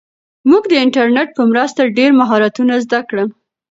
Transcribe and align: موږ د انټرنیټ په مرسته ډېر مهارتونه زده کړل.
موږ 0.49 0.63
د 0.67 0.73
انټرنیټ 0.85 1.29
په 1.37 1.43
مرسته 1.51 1.81
ډېر 1.97 2.11
مهارتونه 2.19 2.73
زده 2.85 2.99
کړل. 3.09 3.27